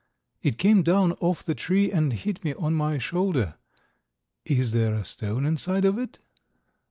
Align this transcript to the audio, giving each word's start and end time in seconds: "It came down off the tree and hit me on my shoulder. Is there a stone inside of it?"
"It 0.41 0.57
came 0.57 0.81
down 0.81 1.11
off 1.21 1.43
the 1.43 1.53
tree 1.53 1.91
and 1.91 2.11
hit 2.13 2.43
me 2.43 2.55
on 2.55 2.73
my 2.73 2.97
shoulder. 2.97 3.53
Is 4.45 4.71
there 4.71 4.95
a 4.95 5.05
stone 5.05 5.45
inside 5.45 5.85
of 5.85 5.99
it?" 5.99 6.17